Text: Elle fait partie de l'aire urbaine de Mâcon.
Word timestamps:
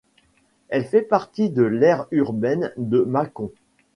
Elle 0.69 0.85
fait 0.85 1.03
partie 1.03 1.51
de 1.51 1.61
l'aire 1.61 2.07
urbaine 2.09 2.73
de 2.77 3.01
Mâcon. 3.03 3.51